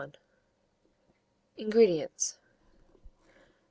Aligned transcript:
INGREDIENTS. 1.57 2.39